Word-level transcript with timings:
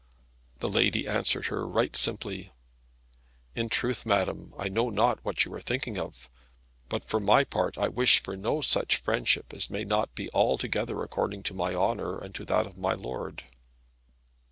The 0.61 0.67
lady 0.67 1.07
answered 1.07 1.51
right 1.51 1.95
simply, 1.95 2.51
"In 3.53 3.69
truth, 3.69 4.03
madam, 4.03 4.51
I 4.57 4.67
know 4.67 4.89
not 4.89 5.23
what 5.23 5.45
you 5.45 5.53
are 5.53 5.61
thinking 5.61 5.99
of; 5.99 6.27
but 6.89 7.05
for 7.05 7.19
my 7.19 7.43
part 7.43 7.77
I 7.77 7.87
wish 7.87 8.19
for 8.19 8.35
no 8.35 8.61
such 8.61 8.95
friendship 8.95 9.53
as 9.53 9.69
may 9.69 9.83
not 9.85 10.15
be 10.15 10.27
altogether 10.33 11.03
according 11.03 11.43
to 11.43 11.53
my 11.53 11.75
honour 11.75 12.17
and 12.17 12.33
to 12.33 12.43
that 12.45 12.65
of 12.65 12.79
my 12.79 12.93
lord." 12.95 13.43